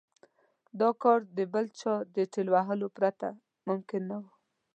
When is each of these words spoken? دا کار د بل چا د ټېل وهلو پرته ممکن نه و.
دا 0.79 0.89
کار 1.03 1.19
د 1.37 1.39
بل 1.53 1.65
چا 1.79 1.93
د 2.15 2.17
ټېل 2.33 2.47
وهلو 2.51 2.87
پرته 2.97 3.27
ممکن 3.67 4.01
نه 4.09 4.17
و. 4.21 4.23